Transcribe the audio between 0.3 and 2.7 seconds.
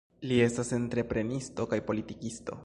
estas entreprenisto kaj politikisto.